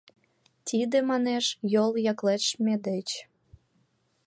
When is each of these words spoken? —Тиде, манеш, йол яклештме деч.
—Тиде, 0.67 0.97
манеш, 1.09 1.45
йол 1.73 1.91
яклештме 2.11 2.75
деч. 2.87 3.09